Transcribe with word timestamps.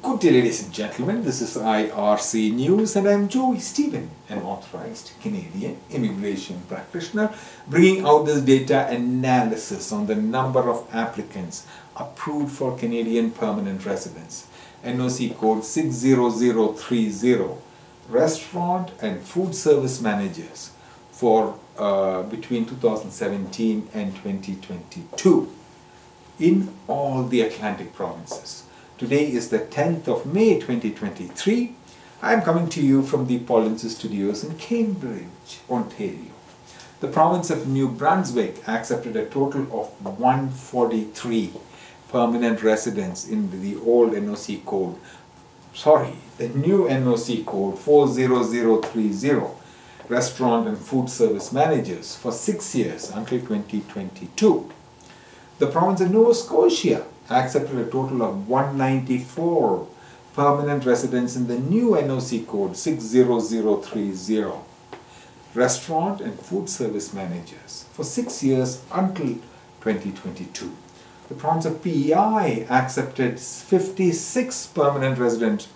Good 0.00 0.20
day, 0.20 0.30
ladies 0.30 0.64
and 0.64 0.72
gentlemen. 0.72 1.22
This 1.22 1.42
is 1.42 1.54
IRC 1.54 2.54
News, 2.54 2.96
and 2.96 3.06
I'm 3.06 3.28
Joy 3.28 3.58
Stephen, 3.58 4.10
an 4.30 4.38
authorized 4.38 5.12
Canadian 5.20 5.76
immigration 5.90 6.62
practitioner, 6.66 7.30
bringing 7.68 8.06
out 8.06 8.24
this 8.24 8.40
data 8.40 8.88
analysis 8.88 9.92
on 9.92 10.06
the 10.06 10.14
number 10.14 10.70
of 10.70 10.88
applicants 10.94 11.66
approved 11.94 12.52
for 12.52 12.74
Canadian 12.78 13.32
permanent 13.32 13.84
residence. 13.84 14.46
NOC 14.82 15.36
code 15.36 15.62
60030, 15.62 17.50
restaurant 18.08 18.92
and 19.02 19.20
food 19.20 19.54
service 19.54 20.00
managers 20.00 20.70
for 21.10 21.58
uh, 21.76 22.22
between 22.22 22.64
2017 22.64 23.90
and 23.92 24.14
2022 24.16 25.52
in 26.40 26.74
all 26.88 27.24
the 27.24 27.42
Atlantic 27.42 27.92
provinces. 27.92 28.64
Today 29.02 29.32
is 29.32 29.48
the 29.48 29.58
10th 29.58 30.06
of 30.06 30.32
May 30.32 30.60
2023. 30.60 31.74
I 32.22 32.32
am 32.34 32.42
coming 32.42 32.68
to 32.68 32.80
you 32.80 33.02
from 33.02 33.26
the 33.26 33.40
Polinsys 33.40 33.96
Studios 33.96 34.44
in 34.44 34.56
Cambridge, 34.56 35.58
Ontario. 35.68 36.30
The 37.00 37.08
province 37.08 37.50
of 37.50 37.66
New 37.66 37.88
Brunswick 37.88 38.62
accepted 38.68 39.16
a 39.16 39.26
total 39.26 39.62
of 39.76 39.88
143 40.06 41.52
permanent 42.10 42.62
residents 42.62 43.26
in 43.26 43.60
the 43.60 43.74
old 43.84 44.12
NOC 44.12 44.64
code. 44.64 44.94
Sorry, 45.74 46.14
the 46.38 46.50
new 46.50 46.86
NOC 46.86 47.44
code 47.44 47.80
40030 47.80 49.52
restaurant 50.08 50.68
and 50.68 50.78
food 50.78 51.10
service 51.10 51.52
managers 51.52 52.14
for 52.14 52.30
six 52.30 52.72
years 52.76 53.10
until 53.10 53.40
2022. 53.40 54.70
The 55.58 55.66
province 55.66 56.00
of 56.00 56.12
Nova 56.12 56.34
Scotia 56.34 57.04
accepted 57.30 57.78
a 57.78 57.84
total 57.84 58.22
of 58.22 58.48
194 58.48 59.86
permanent 60.34 60.84
residents 60.86 61.36
in 61.36 61.46
the 61.46 61.58
new 61.58 61.90
NOC 61.90 62.46
code 62.46 62.76
60030 62.76 64.52
restaurant 65.54 66.20
and 66.20 66.38
food 66.38 66.68
service 66.68 67.12
managers 67.12 67.84
for 67.92 68.04
six 68.04 68.42
years 68.42 68.82
until 68.92 69.34
2022. 69.82 70.74
The 71.28 71.34
province 71.34 71.66
of 71.66 71.82
PEI 71.82 72.66
accepted 72.68 73.38
56 73.38 74.66
permanent 74.68 75.18
residents 75.18 75.68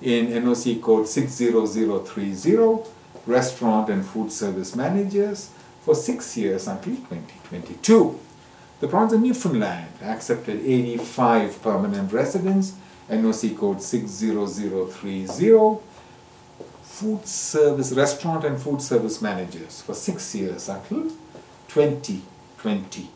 in 0.00 0.26
NOC 0.28 0.82
code 0.82 1.08
60030 1.08 2.90
restaurant 3.26 3.88
and 3.88 4.04
food 4.04 4.32
service 4.32 4.74
managers 4.74 5.50
for 5.82 5.94
six 5.94 6.36
years 6.36 6.66
until 6.68 6.96
2022. 6.96 8.18
The 8.82 8.88
province 8.88 9.12
of 9.12 9.22
Newfoundland 9.22 9.86
accepted 10.02 10.58
85 10.58 11.62
permanent 11.62 12.12
residents, 12.12 12.72
NOC 13.08 13.56
code 13.56 13.80
60030, 13.80 15.78
food 16.82 17.24
service, 17.24 17.92
restaurant 17.92 18.44
and 18.44 18.60
food 18.60 18.82
service 18.82 19.22
managers 19.22 19.82
for 19.82 19.94
six 19.94 20.34
years 20.34 20.68
until 20.68 21.12
2022. 21.68 23.06